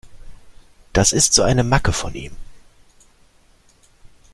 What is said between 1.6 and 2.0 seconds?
Macke